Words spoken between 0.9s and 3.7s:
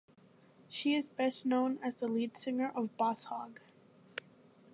is best known as the lead singer of Boss Hog.